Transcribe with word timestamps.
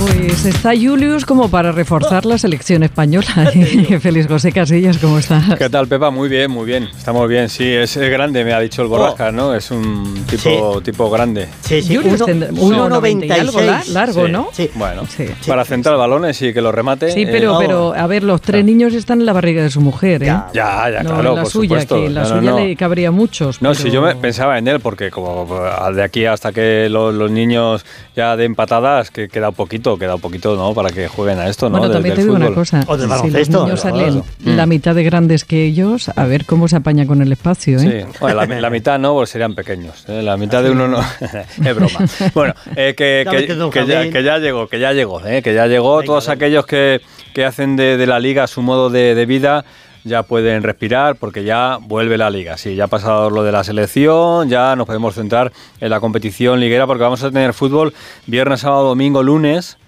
Pues 0.00 0.46
está 0.46 0.70
Julius 0.70 1.26
como 1.26 1.50
para 1.50 1.72
reforzar 1.72 2.24
la 2.24 2.38
selección 2.38 2.82
española. 2.82 3.28
Feliz 4.00 4.26
José 4.26 4.50
Casillas, 4.50 4.96
¿cómo 4.96 5.18
estás? 5.18 5.58
¿Qué 5.58 5.68
tal, 5.68 5.88
Pepa? 5.88 6.10
Muy 6.10 6.30
bien, 6.30 6.50
muy 6.50 6.64
bien. 6.64 6.84
Estamos 6.84 7.28
bien. 7.28 7.50
Sí, 7.50 7.66
es 7.66 7.94
grande, 7.98 8.42
me 8.42 8.54
ha 8.54 8.60
dicho 8.60 8.80
el 8.80 8.86
oh. 8.86 8.92
Borrasca, 8.92 9.30
¿no? 9.30 9.54
Es 9.54 9.70
un 9.70 10.24
tipo, 10.26 10.80
tipo 10.80 11.10
grande. 11.10 11.48
Sí, 11.60 11.82
sí. 11.82 11.96
Julius 11.96 12.22
1,90 12.22 13.30
algo 13.30 13.60
largo, 13.92 14.26
¿no? 14.26 14.48
Sí. 14.52 14.70
Bueno, 14.74 15.02
para 15.46 15.66
centrar 15.66 15.98
balones 15.98 16.40
y 16.40 16.54
que 16.54 16.62
lo 16.62 16.72
remate. 16.72 17.10
Sí, 17.10 17.26
pero, 17.26 17.60
eh, 17.60 17.66
pero 17.66 17.92
a 17.92 18.06
ver, 18.06 18.22
los 18.22 18.40
tres 18.40 18.64
niños 18.64 18.94
están 18.94 19.20
en 19.20 19.26
la 19.26 19.34
barriga 19.34 19.62
de 19.62 19.68
su 19.68 19.82
mujer, 19.82 20.22
¿eh? 20.22 20.26
Ya, 20.26 20.48
ya, 20.54 21.02
no, 21.02 21.10
claro, 21.10 21.36
la 21.36 21.44
suya, 21.44 21.84
que 21.84 22.08
la 22.08 22.24
suya 22.24 22.54
le 22.54 22.74
cabría 22.74 23.10
muchos. 23.10 23.60
No, 23.60 23.74
si 23.74 23.90
yo 23.90 24.00
me 24.00 24.14
pensaba 24.14 24.56
en 24.56 24.66
él, 24.66 24.80
porque 24.80 25.10
como 25.10 25.46
de 25.94 26.02
aquí 26.02 26.24
hasta 26.24 26.52
que 26.52 26.88
los, 26.88 27.14
los 27.14 27.30
niños 27.30 27.84
ya 28.16 28.34
den 28.36 28.54
patadas, 28.54 29.10
que 29.10 29.28
queda 29.28 29.50
un 29.50 29.54
poquito 29.90 29.98
queda 29.98 30.14
un 30.14 30.20
poquito, 30.20 30.56
¿no? 30.56 30.74
Para 30.74 30.90
que 30.90 31.08
jueguen 31.08 31.38
a 31.38 31.48
esto, 31.48 31.68
¿no? 31.68 31.78
Bueno, 31.78 31.92
también 31.92 32.14
te 32.14 32.22
digo 32.22 32.34
una 32.34 32.52
cosa. 32.52 32.82
si 32.82 33.30
los 33.30 33.48
niños 33.48 33.80
salen 33.80 34.22
la 34.44 34.66
mitad 34.66 34.94
de 34.94 35.02
grandes 35.02 35.44
que 35.44 35.64
ellos, 35.64 36.10
a 36.14 36.24
ver 36.24 36.44
cómo 36.46 36.68
se 36.68 36.76
apaña 36.76 37.06
con 37.06 37.22
el 37.22 37.32
espacio, 37.32 37.78
¿eh? 37.78 38.06
Sí, 38.10 38.18
bueno, 38.20 38.44
la, 38.44 38.70
mitad 38.70 38.98
no, 38.98 39.14
porque 39.14 39.30
serían 39.30 39.54
pequeños. 39.54 40.04
¿eh? 40.08 40.22
La 40.22 40.36
mitad 40.36 40.62
de 40.62 40.70
uno 40.70 40.88
no. 40.88 41.00
es 41.64 41.74
broma. 41.74 42.00
Bueno, 42.34 42.54
eh, 42.76 42.94
que, 42.96 43.24
que, 43.30 43.46
ya, 43.86 44.10
que, 44.10 44.22
ya, 44.22 44.38
llegó, 44.38 44.66
que 44.68 44.78
ya 44.78 44.92
llegó, 44.92 45.24
¿eh? 45.26 45.42
Que 45.42 45.54
ya 45.54 45.66
llegó. 45.66 46.02
Todos 46.02 46.28
aquellos 46.28 46.66
que, 46.66 47.00
que 47.34 47.44
hacen 47.44 47.76
de, 47.76 47.96
de 47.96 48.06
la 48.06 48.18
liga 48.18 48.46
su 48.46 48.62
modo 48.62 48.90
de, 48.90 49.14
de 49.14 49.26
vida 49.26 49.64
ya 50.04 50.22
pueden 50.22 50.62
respirar 50.62 51.16
porque 51.16 51.44
ya 51.44 51.78
vuelve 51.80 52.18
la 52.18 52.30
liga. 52.30 52.56
Sí, 52.56 52.74
ya 52.74 52.84
ha 52.84 52.88
pasado 52.88 53.30
lo 53.30 53.42
de 53.42 53.52
la 53.52 53.64
selección, 53.64 54.48
ya 54.48 54.74
nos 54.76 54.86
podemos 54.86 55.14
centrar 55.14 55.52
en 55.80 55.90
la 55.90 56.00
competición 56.00 56.60
liguera 56.60 56.86
porque 56.86 57.02
vamos 57.02 57.22
a 57.22 57.30
tener 57.30 57.52
fútbol 57.52 57.94
viernes, 58.26 58.60
sábado, 58.60 58.88
domingo, 58.88 59.22
lunes, 59.22 59.78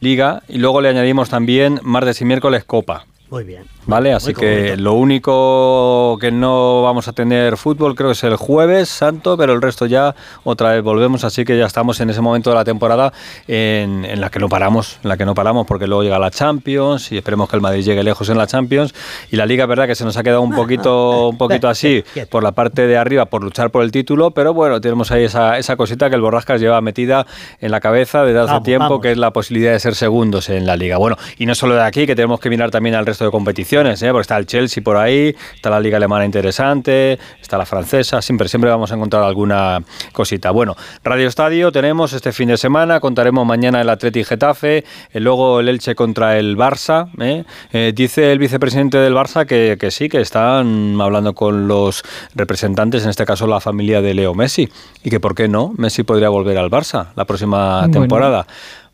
liga 0.00 0.42
y 0.48 0.58
luego 0.58 0.80
le 0.80 0.88
añadimos 0.88 1.28
también 1.28 1.80
martes 1.82 2.20
y 2.20 2.24
miércoles 2.24 2.64
copa. 2.64 3.07
Muy 3.30 3.44
bien. 3.44 3.64
¿Vale? 3.86 4.12
Así 4.12 4.34
que 4.34 4.76
lo 4.76 4.94
único 4.94 6.18
que 6.20 6.30
no 6.30 6.82
vamos 6.82 7.08
a 7.08 7.12
tener 7.12 7.56
fútbol 7.56 7.94
creo 7.94 8.10
que 8.10 8.12
es 8.12 8.24
el 8.24 8.36
jueves 8.36 8.88
santo, 8.88 9.36
pero 9.36 9.54
el 9.54 9.62
resto 9.62 9.86
ya 9.86 10.14
otra 10.44 10.72
vez 10.72 10.82
volvemos, 10.82 11.24
así 11.24 11.44
que 11.44 11.56
ya 11.56 11.66
estamos 11.66 12.00
en 12.00 12.10
ese 12.10 12.20
momento 12.20 12.50
de 12.50 12.56
la 12.56 12.64
temporada 12.64 13.12
en, 13.46 14.20
la 14.20 14.30
que 14.30 14.38
no 14.38 14.48
paramos, 14.48 14.98
en 15.02 15.08
la 15.08 15.16
que 15.16 15.24
no 15.24 15.34
paramos 15.34 15.66
porque 15.66 15.86
luego 15.86 16.02
llega 16.02 16.18
la 16.18 16.30
Champions 16.30 17.12
y 17.12 17.16
esperemos 17.16 17.48
que 17.48 17.56
el 17.56 17.62
Madrid 17.62 17.82
llegue 17.82 18.02
lejos 18.02 18.28
en 18.28 18.36
la 18.36 18.46
Champions 18.46 18.94
y 19.30 19.36
la 19.36 19.46
Liga, 19.46 19.64
verdad 19.66 19.86
que 19.86 19.94
se 19.94 20.04
nos 20.04 20.16
ha 20.16 20.22
quedado 20.22 20.42
un 20.42 20.54
poquito 20.54 21.28
un 21.28 21.38
poquito 21.38 21.68
así 21.68 22.04
por 22.30 22.42
la 22.42 22.52
parte 22.52 22.86
de 22.86 22.98
arriba 22.98 23.26
por 23.26 23.42
luchar 23.42 23.70
por 23.70 23.82
el 23.82 23.90
título, 23.90 24.32
pero 24.32 24.52
bueno, 24.52 24.80
tenemos 24.80 25.10
ahí 25.12 25.24
esa, 25.24 25.56
esa 25.58 25.76
cosita 25.76 26.10
que 26.10 26.16
el 26.16 26.22
Borrascas 26.22 26.60
lleva 26.60 26.80
metida 26.80 27.26
en 27.60 27.70
la 27.70 27.80
cabeza 27.80 28.22
desde 28.22 28.40
hace 28.40 28.60
tiempo, 28.60 29.00
que 29.00 29.12
es 29.12 29.18
la 29.18 29.32
posibilidad 29.32 29.72
de 29.72 29.80
ser 29.80 29.94
segundos 29.94 30.48
en 30.50 30.66
la 30.66 30.76
Liga. 30.76 30.98
Bueno, 30.98 31.16
y 31.38 31.46
no 31.46 31.54
solo 31.54 31.74
de 31.74 31.82
aquí, 31.82 32.06
que 32.06 32.14
tenemos 32.14 32.40
que 32.40 32.50
mirar 32.50 32.70
también 32.70 32.94
al 32.94 33.06
resto 33.06 33.17
de 33.24 33.30
competiciones 33.30 34.02
¿eh? 34.02 34.10
porque 34.10 34.22
está 34.22 34.36
el 34.36 34.46
Chelsea 34.46 34.82
por 34.82 34.96
ahí, 34.96 35.34
está 35.54 35.70
la 35.70 35.80
liga 35.80 35.96
alemana 35.96 36.24
interesante, 36.24 37.18
está 37.40 37.58
la 37.58 37.66
francesa, 37.66 38.22
siempre, 38.22 38.48
siempre 38.48 38.70
vamos 38.70 38.92
a 38.92 38.94
encontrar 38.94 39.22
alguna 39.22 39.82
cosita. 40.12 40.50
Bueno, 40.50 40.76
Radio 41.04 41.28
Estadio 41.28 41.72
tenemos 41.72 42.12
este 42.12 42.32
fin 42.32 42.48
de 42.48 42.56
semana, 42.56 43.00
contaremos 43.00 43.46
mañana 43.46 43.80
el 43.80 43.88
Atleti 43.88 44.24
Getafe, 44.24 44.84
eh, 45.12 45.20
luego 45.20 45.60
el 45.60 45.68
Elche 45.68 45.94
contra 45.94 46.38
el 46.38 46.56
Barça. 46.56 47.10
¿eh? 47.20 47.92
dice 47.94 48.32
el 48.32 48.38
vicepresidente 48.38 48.98
del 48.98 49.14
Barça 49.14 49.46
que, 49.46 49.76
que 49.78 49.90
sí, 49.90 50.08
que 50.08 50.20
están 50.20 51.00
hablando 51.00 51.34
con 51.34 51.68
los 51.68 52.02
representantes, 52.34 53.04
en 53.04 53.10
este 53.10 53.24
caso 53.24 53.46
la 53.46 53.60
familia 53.60 54.00
de 54.02 54.14
Leo 54.14 54.34
Messi, 54.34 54.68
y 55.02 55.10
que 55.10 55.20
por 55.20 55.34
qué 55.34 55.48
no, 55.48 55.72
Messi 55.76 56.02
podría 56.02 56.28
volver 56.28 56.58
al 56.58 56.70
Barça 56.70 57.08
la 57.16 57.24
próxima 57.24 57.88
temporada. 57.92 58.46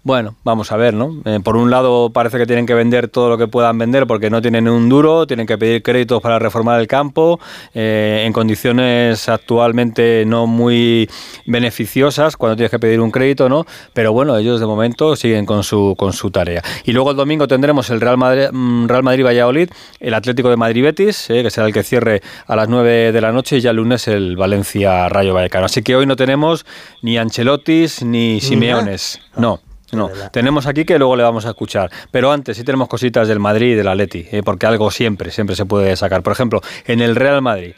Bueno, 0.04 0.36
vamos 0.44 0.70
a 0.70 0.76
ver, 0.76 0.92
¿no? 0.92 1.16
Eh, 1.24 1.40
por 1.42 1.56
un 1.56 1.70
lado 1.70 2.10
parece 2.10 2.36
que 2.36 2.44
tienen 2.44 2.66
que 2.66 2.74
vender 2.74 3.08
todo 3.08 3.30
lo 3.30 3.38
que 3.38 3.48
puedan 3.48 3.78
vender 3.78 4.06
porque 4.06 4.28
no 4.28 4.42
tienen 4.42 4.68
un 4.68 4.90
duro, 4.90 5.26
tienen 5.26 5.46
que 5.46 5.56
pedir 5.56 5.82
créditos 5.82 6.20
para 6.20 6.38
reformar 6.38 6.78
el 6.78 6.86
campo 6.86 7.40
eh, 7.72 8.24
en 8.26 8.34
condiciones 8.34 9.30
actualmente 9.30 10.24
no 10.26 10.46
muy 10.46 11.08
beneficiosas 11.46 12.36
cuando 12.36 12.54
tienes 12.54 12.70
que 12.70 12.78
pedir 12.78 13.00
un 13.00 13.10
crédito, 13.10 13.48
¿no? 13.48 13.64
Pero 13.94 14.12
bueno, 14.12 14.36
ellos 14.36 14.60
de 14.60 14.66
momento 14.66 15.16
siguen 15.16 15.46
con 15.46 15.64
su 15.64 15.94
con 15.96 16.12
su 16.12 16.30
tarea. 16.30 16.62
Y 16.84 16.92
luego 16.92 17.12
el 17.12 17.16
domingo 17.16 17.48
tendremos 17.48 17.88
el 17.88 18.02
Real 18.02 18.18
Madrid, 18.18 18.48
mm, 18.52 18.86
Real 18.86 19.04
Madrid 19.04 19.24
Valladolid, 19.24 19.70
el 20.00 20.12
Atlético 20.12 20.50
de 20.50 20.56
Madrid 20.58 20.82
Betis, 20.82 21.30
eh, 21.30 21.42
que 21.42 21.50
será 21.50 21.66
el 21.66 21.72
que 21.72 21.82
cierre 21.82 22.20
a 22.46 22.56
las 22.56 22.68
9 22.68 23.10
de 23.10 23.20
la 23.22 23.32
noche 23.32 23.56
y 23.56 23.62
ya 23.62 23.70
el 23.70 23.76
lunes 23.76 24.06
el 24.06 24.36
Valencia 24.36 25.08
Rayo 25.08 25.32
Vallecano. 25.32 25.64
Así 25.64 25.82
que 25.82 25.96
hoy 25.96 26.04
no 26.04 26.16
tenemos 26.16 26.66
ni 27.00 27.16
Ancelotis 27.16 28.02
ni 28.02 28.42
Simeones, 28.42 29.18
no. 29.34 29.60
No, 29.94 30.10
tenemos 30.32 30.66
aquí 30.66 30.84
que 30.84 30.98
luego 30.98 31.16
le 31.16 31.22
vamos 31.22 31.46
a 31.46 31.50
escuchar. 31.50 31.90
Pero 32.10 32.30
antes 32.32 32.56
sí 32.56 32.64
tenemos 32.64 32.88
cositas 32.88 33.28
del 33.28 33.40
Madrid 33.40 33.72
y 33.72 33.74
del 33.74 33.88
Atleti, 33.88 34.26
eh, 34.30 34.42
porque 34.44 34.66
algo 34.66 34.90
siempre, 34.90 35.30
siempre 35.30 35.56
se 35.56 35.66
puede 35.66 35.96
sacar. 35.96 36.22
Por 36.22 36.32
ejemplo, 36.32 36.60
en 36.86 37.00
el 37.00 37.16
Real 37.16 37.42
Madrid. 37.42 37.74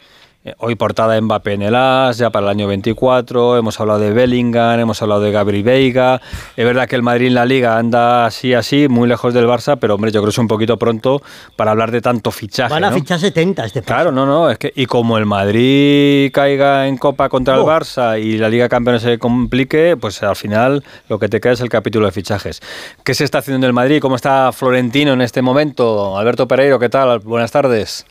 Eh, 0.47 0.55
hoy 0.59 0.77
portada 0.77 1.21
Mbappé 1.21 1.55
en 1.55 1.62
el 1.62 1.75
AS, 1.75 2.19
ya 2.19 2.31
para 2.31 2.47
el 2.47 2.51
año 2.51 2.69
24, 2.69 3.57
hemos 3.57 3.81
hablado 3.81 3.99
de 3.99 4.12
Bellingham, 4.12 4.79
hemos 4.79 5.03
hablado 5.03 5.21
de 5.21 5.33
Gabri 5.33 5.65
Veiga. 5.65 6.21
Es 6.57 6.65
verdad 6.65 6.87
que 6.87 6.95
el 6.95 7.03
Madrid 7.03 7.27
en 7.27 7.34
la 7.34 7.45
Liga 7.45 7.77
anda 7.77 8.27
así, 8.27 8.55
así, 8.55 8.87
muy 8.89 9.09
lejos 9.09 9.34
del 9.34 9.47
Barça, 9.47 9.77
pero 9.81 9.97
hombre, 9.97 10.12
yo 10.12 10.21
creo 10.21 10.29
que 10.29 10.34
es 10.34 10.39
un 10.39 10.47
poquito 10.47 10.77
pronto 10.77 11.21
para 11.57 11.73
hablar 11.73 11.91
de 11.91 12.01
tanto 12.01 12.31
fichaje. 12.31 12.73
Van 12.73 12.84
a 12.84 12.93
fichar 12.93 13.19
70 13.19 13.65
este 13.65 13.83
paso. 13.83 13.93
Claro, 13.93 14.12
no, 14.12 14.25
no, 14.25 14.49
es 14.49 14.57
que, 14.59 14.73
y 14.77 14.87
como 14.87 15.19
el 15.19 15.27
Madrid 15.27 16.31
caiga 16.33 16.87
en 16.87 16.97
Copa 16.97 17.28
contra 17.28 17.55
el 17.55 17.63
oh. 17.63 17.67
Barça 17.67 18.23
y 18.23 18.39
la 18.39 18.49
Liga 18.49 18.69
Campeones 18.69 19.03
se 19.03 19.19
complique, 19.19 19.97
pues 19.97 20.23
al 20.23 20.37
final 20.37 20.84
lo 21.09 21.19
que 21.19 21.28
te 21.28 21.41
queda 21.41 21.55
es 21.55 21.61
el 21.61 21.71
capítulo 21.71 22.07
de 22.07 22.13
fichajes. 22.13 22.63
¿Qué 23.03 23.15
se 23.15 23.25
está 23.25 23.39
haciendo 23.39 23.67
en 23.67 23.71
el 23.71 23.73
Madrid? 23.73 23.99
¿Cómo 24.01 24.15
está 24.15 24.53
Florentino 24.53 25.13
en 25.13 25.23
este 25.23 25.43
momento? 25.43 26.17
Alberto 26.17 26.47
Pereiro, 26.47 26.78
¿qué 26.78 26.89
tal? 26.89 27.19
Buenas 27.19 27.51
tardes. 27.51 28.07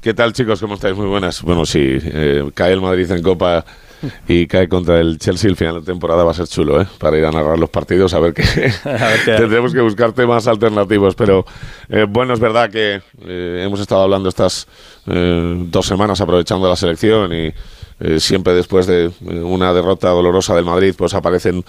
¿Qué 0.00 0.14
tal, 0.14 0.32
chicos? 0.32 0.60
¿Cómo 0.60 0.74
estáis? 0.74 0.96
Muy 0.96 1.06
buenas. 1.06 1.42
Bueno, 1.42 1.66
si 1.66 1.80
eh, 1.80 2.48
cae 2.54 2.72
el 2.72 2.80
Madrid 2.80 3.10
en 3.10 3.20
Copa 3.20 3.64
y 4.28 4.46
cae 4.46 4.68
contra 4.68 5.00
el 5.00 5.18
Chelsea, 5.18 5.50
el 5.50 5.56
final 5.56 5.80
de 5.80 5.86
temporada 5.86 6.22
va 6.22 6.30
a 6.30 6.34
ser 6.34 6.46
chulo, 6.46 6.80
¿eh? 6.80 6.86
Para 6.98 7.18
ir 7.18 7.24
a 7.24 7.32
narrar 7.32 7.58
los 7.58 7.68
partidos, 7.68 8.14
a 8.14 8.20
ver 8.20 8.32
qué. 8.32 8.44
Tendremos 9.24 9.72
que 9.72 9.80
buscar 9.80 10.12
temas 10.12 10.46
alternativos, 10.46 11.16
pero 11.16 11.44
eh, 11.88 12.06
bueno, 12.08 12.34
es 12.34 12.38
verdad 12.38 12.70
que 12.70 13.02
eh, 13.26 13.62
hemos 13.66 13.80
estado 13.80 14.02
hablando 14.02 14.28
estas 14.28 14.68
dos 15.04 15.86
semanas 15.86 16.20
aprovechando 16.20 16.68
la 16.68 16.76
selección 16.76 17.32
y 17.32 17.52
siempre 18.20 18.52
después 18.52 18.86
de 18.86 19.10
una 19.22 19.72
derrota 19.72 20.10
dolorosa 20.10 20.54
del 20.54 20.66
Madrid, 20.66 20.94
pues 20.96 21.14
aparecen 21.14 21.64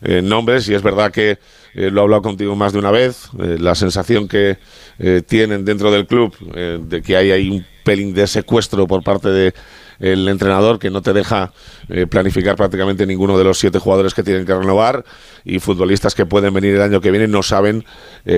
nombres 0.00 0.68
y 0.68 0.74
es 0.74 0.82
verdad 0.82 1.10
que 1.12 1.38
lo 1.74 2.00
he 2.00 2.04
hablado 2.04 2.22
contigo 2.22 2.56
más 2.56 2.72
de 2.72 2.78
una 2.78 2.90
vez, 2.90 3.28
la 3.36 3.74
sensación 3.74 4.28
que 4.28 4.56
eh, 4.98 5.22
tienen 5.26 5.64
dentro 5.64 5.90
del 5.90 6.06
club, 6.06 6.34
eh, 6.54 6.78
de 6.80 7.02
que 7.02 7.16
hay 7.16 7.30
ahí 7.30 7.50
un 7.50 7.66
pelín 7.84 8.14
de 8.14 8.26
secuestro 8.26 8.86
por 8.86 9.02
parte 9.02 9.28
de 9.28 9.54
el 9.98 10.28
entrenador 10.28 10.78
que 10.78 10.90
no 10.90 11.02
te 11.02 11.12
deja 11.12 11.52
eh, 11.88 12.06
planificar 12.06 12.56
prácticamente 12.56 13.06
ninguno 13.06 13.38
de 13.38 13.44
los 13.44 13.58
siete 13.58 13.78
jugadores 13.78 14.14
que 14.14 14.22
tienen 14.22 14.44
que 14.44 14.54
renovar 14.54 15.04
y 15.44 15.58
futbolistas 15.58 16.14
que 16.14 16.26
pueden 16.26 16.52
venir 16.54 16.74
el 16.74 16.82
año 16.82 17.00
que 17.00 17.10
viene 17.10 17.28
no 17.28 17.42
saben 17.42 17.84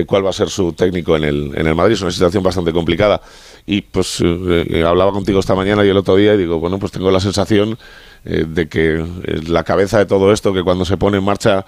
cuál 0.05 0.23
va 0.23 0.29
a 0.29 0.33
ser 0.33 0.49
su 0.49 0.73
técnico 0.73 1.17
en 1.17 1.23
el, 1.23 1.51
en 1.55 1.65
el 1.65 1.73
Madrid. 1.73 1.95
Es 1.95 2.01
una 2.03 2.11
situación 2.11 2.43
bastante 2.43 2.71
complicada. 2.71 3.19
Y 3.65 3.81
pues 3.81 4.21
hablaba 4.21 5.11
contigo 5.11 5.39
esta 5.39 5.55
mañana 5.55 5.83
y 5.83 5.89
el 5.89 5.97
otro 5.97 6.15
día 6.15 6.35
y 6.35 6.37
digo, 6.37 6.59
bueno, 6.59 6.77
pues 6.77 6.91
tengo 6.91 7.09
la 7.09 7.19
sensación 7.19 7.79
de 8.23 8.69
que 8.69 9.03
la 9.47 9.63
cabeza 9.63 9.97
de 9.97 10.05
todo 10.05 10.31
esto, 10.31 10.53
que 10.53 10.61
cuando 10.61 10.85
se 10.85 10.97
pone 10.97 11.17
en 11.17 11.23
marcha 11.23 11.65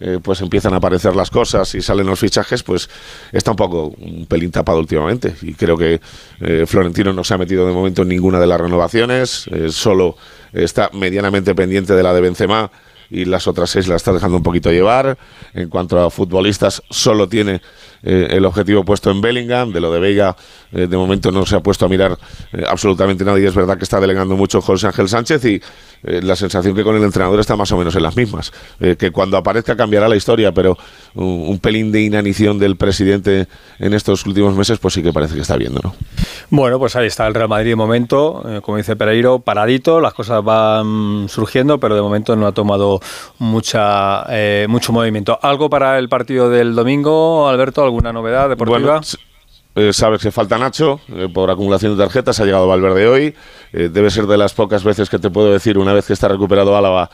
eh, 0.00 0.18
pues 0.22 0.40
empiezan 0.40 0.74
a 0.74 0.78
aparecer 0.78 1.14
las 1.14 1.30
cosas 1.30 1.74
y 1.74 1.80
salen 1.80 2.06
los 2.06 2.18
fichajes, 2.18 2.62
pues 2.62 2.90
está 3.32 3.52
un 3.52 3.56
poco 3.56 3.94
un 3.98 4.26
pelín 4.26 4.50
tapado 4.50 4.78
últimamente. 4.78 5.34
Y 5.42 5.54
creo 5.54 5.76
que 5.76 6.00
eh, 6.40 6.64
Florentino 6.66 7.12
no 7.12 7.24
se 7.24 7.34
ha 7.34 7.38
metido 7.38 7.66
de 7.66 7.72
momento 7.72 8.02
en 8.02 8.08
ninguna 8.08 8.40
de 8.40 8.46
las 8.46 8.60
renovaciones, 8.60 9.46
eh, 9.52 9.70
solo 9.70 10.16
está 10.52 10.90
medianamente 10.92 11.54
pendiente 11.54 11.94
de 11.94 12.02
la 12.02 12.12
de 12.12 12.20
Benzema 12.20 12.70
y 13.10 13.24
las 13.24 13.46
otras 13.46 13.70
seis 13.70 13.86
la 13.86 13.96
está 13.96 14.12
dejando 14.12 14.36
un 14.36 14.42
poquito 14.42 14.70
llevar. 14.70 15.16
En 15.52 15.68
cuanto 15.68 16.00
a 16.00 16.10
futbolistas, 16.10 16.82
solo 16.90 17.28
tiene 17.28 17.60
el 18.04 18.44
objetivo 18.44 18.84
puesto 18.84 19.10
en 19.10 19.20
Bellingham. 19.20 19.72
De 19.72 19.80
lo 19.80 19.92
de 19.92 20.00
Veiga, 20.00 20.36
de 20.70 20.96
momento 20.96 21.30
no 21.30 21.46
se 21.46 21.56
ha 21.56 21.60
puesto 21.60 21.86
a 21.86 21.88
mirar 21.88 22.16
absolutamente 22.68 23.24
nadie. 23.24 23.48
Es 23.48 23.54
verdad 23.54 23.78
que 23.78 23.84
está 23.84 24.00
delegando 24.00 24.36
mucho 24.36 24.60
José 24.60 24.86
Ángel 24.86 25.08
Sánchez 25.08 25.44
y 25.44 25.60
eh, 26.06 26.20
la 26.22 26.36
sensación 26.36 26.74
que 26.74 26.84
con 26.84 26.96
el 26.96 27.02
entrenador 27.02 27.40
está 27.40 27.56
más 27.56 27.72
o 27.72 27.78
menos 27.78 27.96
en 27.96 28.02
las 28.02 28.16
mismas. 28.16 28.52
Eh, 28.78 28.96
que 28.98 29.10
cuando 29.10 29.36
aparezca 29.38 29.74
cambiará 29.76 30.06
la 30.06 30.16
historia, 30.16 30.52
pero 30.52 30.76
un, 31.14 31.58
pelín 31.58 31.92
de 31.92 32.02
inanición 32.02 32.58
del 32.58 32.76
presidente 32.76 33.48
en 33.78 33.94
estos 33.94 34.26
últimos 34.26 34.54
meses, 34.54 34.78
pues 34.78 34.94
sí 34.94 35.02
que 35.02 35.12
parece 35.12 35.34
que 35.34 35.40
está 35.40 35.56
viendo, 35.56 35.80
¿no? 35.82 35.94
Bueno, 36.50 36.78
pues 36.78 36.94
ahí 36.96 37.06
está 37.06 37.26
el 37.26 37.34
Real 37.34 37.48
Madrid 37.48 37.70
de 37.70 37.76
momento, 37.76 38.42
eh, 38.46 38.60
como 38.60 38.76
dice 38.76 38.96
Pereiro, 38.96 39.38
paradito, 39.38 40.00
las 40.00 40.12
cosas 40.12 40.44
van 40.44 41.26
surgiendo, 41.28 41.80
pero 41.80 41.94
de 41.94 42.02
momento 42.02 42.36
no 42.36 42.46
ha 42.46 42.52
tomado 42.52 43.00
mucha 43.38 44.26
mucho 44.68 44.92
movimiento. 44.92 45.38
¿Algo 45.40 45.70
para 45.70 45.98
el 45.98 46.08
partido 46.08 46.50
del 46.50 46.74
domingo, 46.74 47.48
Alberto? 47.48 47.82
¿Alguna 47.94 48.12
novedad 48.12 48.48
deportiva? 48.48 49.00
eh, 49.76 49.92
sabes 49.92 50.22
que 50.22 50.30
falta 50.30 50.56
Nacho 50.56 51.00
eh, 51.08 51.28
por 51.32 51.50
acumulación 51.50 51.96
de 51.96 52.04
tarjetas, 52.04 52.38
ha 52.38 52.44
llegado 52.44 52.68
Valverde 52.68 53.08
hoy. 53.08 53.34
Eh, 53.72 53.88
debe 53.92 54.08
ser 54.08 54.26
de 54.26 54.36
las 54.36 54.54
pocas 54.54 54.84
veces 54.84 55.10
que 55.10 55.18
te 55.18 55.30
puedo 55.30 55.52
decir, 55.52 55.78
una 55.78 55.92
vez 55.92 56.06
que 56.06 56.12
está 56.12 56.28
recuperado 56.28 56.76
Álava, 56.76 57.10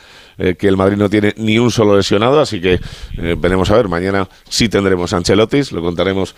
que 0.58 0.68
el 0.68 0.76
Madrid 0.78 0.96
no 0.96 1.10
tiene 1.10 1.34
ni 1.36 1.58
un 1.58 1.70
solo 1.70 1.96
lesionado. 1.96 2.40
Así 2.40 2.62
que 2.62 2.80
veremos 3.36 3.70
a 3.70 3.76
ver. 3.76 3.88
Mañana 3.88 4.26
sí 4.48 4.70
tendremos 4.70 5.12
a 5.12 5.18
Ancelotis, 5.18 5.70
lo 5.70 5.82
contaremos 5.82 6.34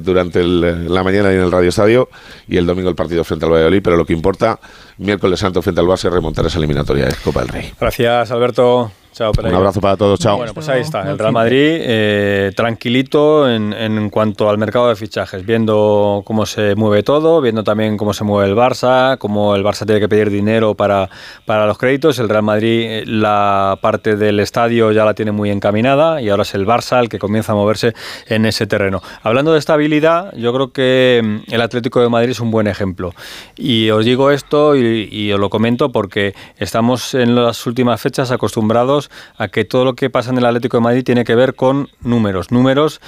durante 0.00 0.42
la 0.42 1.04
mañana 1.04 1.32
en 1.32 1.40
el 1.40 1.52
Radio 1.52 1.68
Estadio. 1.68 2.08
Y 2.48 2.56
el 2.56 2.66
domingo 2.66 2.88
el 2.88 2.96
partido 2.96 3.22
frente 3.22 3.44
al 3.44 3.52
Valladolid. 3.52 3.82
Pero 3.84 3.96
lo 3.96 4.04
que 4.04 4.14
importa, 4.14 4.58
miércoles 4.98 5.38
santo 5.38 5.62
frente 5.62 5.80
al 5.80 5.86
Barça, 5.86 6.10
remontar 6.10 6.44
esa 6.44 6.58
eliminatoria 6.58 7.06
de 7.06 7.14
Copa 7.22 7.40
del 7.40 7.48
Rey. 7.50 7.72
Gracias, 7.78 8.32
Alberto. 8.32 8.90
Un 9.18 9.54
abrazo 9.54 9.80
para 9.80 9.96
todos, 9.96 10.20
chao. 10.20 10.36
Bueno, 10.36 10.52
pues 10.52 10.68
ahí 10.68 10.82
está, 10.82 11.10
el 11.10 11.18
Real 11.18 11.32
Madrid 11.32 11.78
eh, 11.80 12.52
tranquilito 12.54 13.48
en, 13.48 13.72
en, 13.72 14.10
cuanto 14.10 14.50
al 14.50 14.58
mercado 14.58 14.88
de 14.90 14.96
fichajes, 14.96 15.46
viendo 15.46 16.22
cómo 16.26 16.44
se 16.44 16.74
mueve 16.74 17.02
todo, 17.02 17.40
viendo 17.40 17.64
también 17.64 17.96
cómo 17.96 18.12
se 18.12 18.24
mueve 18.24 18.50
el 18.50 18.54
Barça, 18.54 19.16
cómo 19.16 19.56
el 19.56 19.64
Barça 19.64 19.86
tiene 19.86 20.00
que 20.00 20.08
pedir 20.08 20.28
dinero 20.28 20.74
para, 20.74 21.08
para 21.46 21.66
los 21.66 21.78
créditos. 21.78 22.18
El 22.18 22.28
Real 22.28 22.42
Madrid, 22.42 22.82
eh, 22.82 23.04
la 23.06 23.78
parte 23.80 24.16
del 24.16 24.38
estadio 24.38 24.92
ya 24.92 25.06
la 25.06 25.14
tiene 25.14 25.32
muy 25.32 25.50
encaminada 25.50 26.20
y 26.20 26.28
ahora 26.28 26.42
es 26.42 26.54
el 26.54 26.66
Barça 26.66 27.00
el 27.00 27.08
que 27.08 27.18
comienza 27.18 27.52
a 27.52 27.54
moverse 27.54 27.94
en 28.26 28.44
ese 28.44 28.66
terreno. 28.66 29.02
Hablando 29.22 29.54
de 29.54 29.58
estabilidad, 29.58 30.34
yo 30.36 30.52
creo 30.52 30.72
que 30.72 31.22
mm, 31.24 31.54
el 31.54 31.62
Atlético 31.62 32.02
de 32.02 32.10
Madrid 32.10 32.32
es 32.32 32.40
un 32.40 32.50
buen 32.50 32.66
ejemplo. 32.66 33.14
Y 33.56 33.88
os 33.88 34.04
digo 34.04 34.30
esto 34.30 34.76
y, 34.76 35.08
y 35.10 35.32
os 35.32 35.40
lo 35.40 35.48
comento 35.48 35.90
porque 35.90 36.34
estamos 36.58 37.14
en 37.14 37.34
las 37.34 37.66
últimas 37.66 37.98
fechas 37.98 38.30
acostumbrados 38.30 39.05
a 39.36 39.48
que 39.48 39.64
todo 39.64 39.84
lo 39.84 39.94
que 39.94 40.10
pasa 40.10 40.30
en 40.30 40.38
el 40.38 40.46
Atlético 40.46 40.76
de 40.76 40.82
Madrid 40.82 41.04
tiene 41.04 41.24
que 41.24 41.34
ver 41.34 41.54
con 41.54 41.88
números, 42.02 42.50
números 42.50 43.00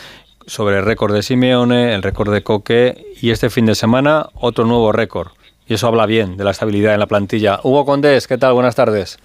sobre 0.47 0.79
el 0.79 0.85
récord 0.85 1.15
de 1.15 1.23
Simeone, 1.23 1.95
el 1.95 2.03
récord 2.03 2.33
de 2.33 2.43
Coque 2.43 3.07
y 3.21 3.31
este 3.31 3.51
fin 3.51 3.67
de 3.67 3.75
semana 3.75 4.27
otro 4.35 4.65
nuevo 4.65 4.93
récord. 4.93 5.29
Y 5.67 5.75
eso 5.75 5.87
habla 5.87 6.07
bien 6.07 6.37
de 6.37 6.45
la 6.45 6.53
estabilidad 6.53 6.95
en 6.95 7.01
la 7.01 7.07
plantilla. 7.07 7.61
Hugo 7.63 7.85
Condés, 7.85 8.27
¿qué 8.27 8.39
tal? 8.39 8.55
Buenas 8.55 8.75
tardes. 8.75 9.19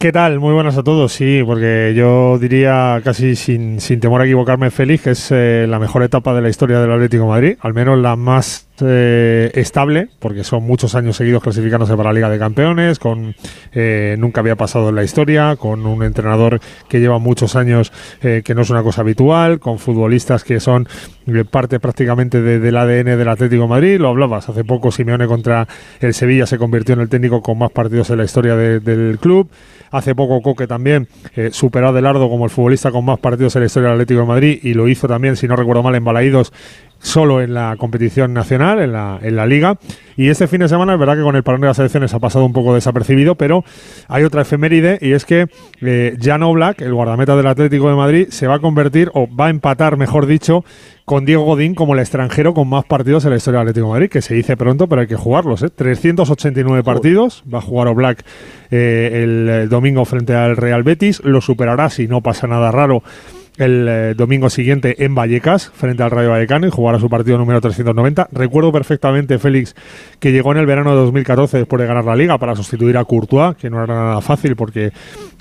¿Qué 0.00 0.12
tal? 0.12 0.40
Muy 0.40 0.54
buenas 0.54 0.78
a 0.78 0.82
todos. 0.82 1.12
Sí, 1.12 1.42
porque 1.44 1.92
yo 1.94 2.38
diría 2.38 3.02
casi 3.04 3.36
sin, 3.36 3.78
temor 4.00 4.22
a 4.22 4.24
equivocarme, 4.24 4.70
Félix, 4.70 5.02
que 5.04 5.10
es 5.10 5.28
eh, 5.30 5.66
la 5.68 5.78
mejor 5.78 6.02
etapa 6.02 6.32
de 6.32 6.40
la 6.40 6.48
historia 6.48 6.80
del 6.80 6.90
Atlético 6.90 7.24
de 7.24 7.28
Madrid, 7.28 7.56
al 7.60 7.74
menos 7.74 7.98
la 7.98 8.16
más 8.16 8.66
eh, 8.84 9.50
estable, 9.54 10.08
porque 10.18 10.44
son 10.44 10.64
muchos 10.64 10.94
años 10.94 11.16
seguidos 11.16 11.42
clasificándose 11.42 11.96
para 11.96 12.10
la 12.10 12.14
Liga 12.14 12.30
de 12.30 12.38
Campeones, 12.38 12.98
con 12.98 13.34
eh, 13.72 14.16
nunca 14.18 14.40
había 14.40 14.56
pasado 14.56 14.88
en 14.88 14.94
la 14.94 15.04
historia, 15.04 15.56
con 15.56 15.86
un 15.86 16.02
entrenador 16.02 16.60
que 16.88 17.00
lleva 17.00 17.18
muchos 17.18 17.56
años, 17.56 17.92
que 18.20 18.54
no 18.54 18.62
es 18.62 18.70
una 18.70 18.82
cosa 18.82 19.02
habitual, 19.02 19.58
con 19.60 19.78
futbolistas 19.78 20.44
que 20.44 20.60
son 20.60 20.88
parte 21.50 21.80
prácticamente 21.80 22.40
del 22.42 22.76
ADN 22.76 23.16
del 23.16 23.28
Atlético 23.28 23.68
Madrid. 23.68 23.98
Lo 24.00 24.08
hablabas 24.08 24.48
hace 24.48 24.64
poco, 24.64 24.90
Simeone 24.90 25.26
contra 25.26 25.66
el 26.00 26.14
Sevilla 26.14 26.46
se 26.46 26.58
convirtió 26.58 26.94
en 26.94 27.00
el 27.00 27.08
técnico 27.08 27.42
con 27.42 27.58
más 27.58 27.70
partidos 27.70 28.10
en 28.10 28.18
la 28.18 28.24
historia 28.24 28.56
del 28.56 29.18
club. 29.20 29.48
Hace 29.90 30.14
poco 30.14 30.40
Coque 30.40 30.66
también 30.68 31.08
eh, 31.34 31.50
superó 31.52 31.88
a 31.88 31.92
Delardo 31.92 32.28
como 32.28 32.44
el 32.44 32.50
futbolista 32.50 32.92
con 32.92 33.04
más 33.04 33.18
partidos 33.18 33.56
en 33.56 33.62
la 33.62 33.66
historia 33.66 33.88
del 33.88 33.96
Atlético 33.96 34.20
de 34.20 34.26
Madrid 34.26 34.60
y 34.62 34.74
lo 34.74 34.88
hizo 34.88 35.08
también, 35.08 35.36
si 35.36 35.48
no 35.48 35.56
recuerdo 35.56 35.82
mal, 35.82 35.94
en 35.96 36.04
Balaídos 36.04 36.52
solo 37.00 37.40
en 37.40 37.54
la 37.54 37.76
competición 37.78 38.32
nacional, 38.32 38.80
en 38.80 38.92
la, 38.92 39.18
en 39.22 39.36
la 39.36 39.46
liga. 39.46 39.78
Y 40.16 40.28
este 40.28 40.46
fin 40.46 40.60
de 40.60 40.68
semana 40.68 40.92
es 40.92 40.98
verdad 40.98 41.16
que 41.16 41.22
con 41.22 41.34
el 41.34 41.42
parón 41.42 41.62
de 41.62 41.66
las 41.66 41.78
elecciones 41.78 42.12
ha 42.12 42.18
pasado 42.18 42.44
un 42.44 42.52
poco 42.52 42.74
desapercibido, 42.74 43.36
pero 43.36 43.64
hay 44.08 44.24
otra 44.24 44.42
efeméride 44.42 44.98
y 45.00 45.12
es 45.12 45.24
que 45.24 45.46
eh, 45.80 46.16
Jan 46.20 46.42
Oblak, 46.42 46.82
el 46.82 46.92
guardameta 46.92 47.36
del 47.36 47.46
Atlético 47.46 47.88
de 47.88 47.96
Madrid, 47.96 48.26
se 48.28 48.46
va 48.46 48.56
a 48.56 48.58
convertir, 48.58 49.10
o 49.14 49.26
va 49.34 49.46
a 49.46 49.50
empatar, 49.50 49.96
mejor 49.96 50.26
dicho, 50.26 50.64
con 51.06 51.24
Diego 51.24 51.44
Godín 51.44 51.74
como 51.74 51.94
el 51.94 52.00
extranjero 52.00 52.52
con 52.52 52.68
más 52.68 52.84
partidos 52.84 53.24
en 53.24 53.30
la 53.30 53.36
historia 53.36 53.60
del 53.60 53.68
Atlético 53.68 53.86
de 53.86 53.92
Madrid, 53.92 54.10
que 54.10 54.20
se 54.20 54.34
dice 54.34 54.56
pronto, 54.58 54.86
pero 54.86 55.00
hay 55.00 55.06
que 55.06 55.16
jugarlos. 55.16 55.62
¿eh? 55.62 55.70
389 55.70 56.84
partidos, 56.84 57.42
va 57.52 57.58
a 57.58 57.62
jugar 57.62 57.88
Oblak 57.88 58.24
eh, 58.70 59.22
el 59.22 59.68
domingo 59.70 60.04
frente 60.04 60.34
al 60.34 60.56
Real 60.56 60.82
Betis, 60.82 61.22
lo 61.24 61.40
superará 61.40 61.88
si 61.88 62.06
no 62.06 62.20
pasa 62.20 62.46
nada 62.46 62.70
raro 62.70 63.02
el 63.60 63.86
eh, 63.88 64.14
domingo 64.14 64.50
siguiente 64.50 65.04
en 65.04 65.14
Vallecas, 65.14 65.70
frente 65.74 66.02
al 66.02 66.10
Rayo 66.10 66.30
Vallecano, 66.30 66.66
y 66.66 66.70
jugará 66.70 66.98
su 66.98 67.08
partido 67.08 67.38
número 67.38 67.60
390. 67.60 68.28
Recuerdo 68.32 68.72
perfectamente, 68.72 69.38
Félix, 69.38 69.74
que 70.18 70.32
llegó 70.32 70.52
en 70.52 70.58
el 70.58 70.66
verano 70.66 70.90
de 70.90 70.96
2014 70.96 71.58
después 71.58 71.80
de 71.80 71.86
ganar 71.86 72.04
la 72.04 72.16
Liga 72.16 72.38
para 72.38 72.56
sustituir 72.56 72.96
a 72.96 73.04
Courtois, 73.04 73.56
que 73.56 73.70
no 73.70 73.84
era 73.84 73.94
nada 73.94 74.20
fácil 74.20 74.56
porque, 74.56 74.92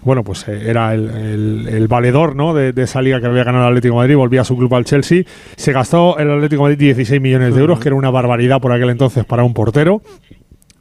bueno, 0.03 0.23
pues 0.23 0.47
eh, 0.47 0.69
era 0.69 0.93
el, 0.93 1.87
valedor 1.89 2.35
¿no? 2.35 2.53
de, 2.53 2.73
esa 2.81 3.01
liga 3.01 3.19
que 3.19 3.27
había 3.27 3.43
ganado 3.43 3.65
el 3.65 3.71
Atlético 3.71 3.95
de 3.95 3.99
Madrid, 3.99 4.15
volvía 4.15 4.41
a 4.41 4.45
su 4.45 4.57
club 4.57 4.73
al 4.75 4.85
Chelsea. 4.85 5.23
Se 5.55 5.71
gastó 5.71 6.17
el 6.17 6.29
Atlético 6.29 6.63
de 6.67 6.75
Madrid 6.75 6.85
16 6.85 7.21
millones 7.21 7.55
de 7.55 7.61
euros, 7.61 7.79
que 7.79 7.89
era 7.89 7.95
una 7.95 8.09
barbaridad 8.09 8.59
por 8.59 8.71
aquel 8.71 8.89
entonces 8.89 9.25
para 9.25 9.43
un 9.43 9.53
portero 9.53 10.01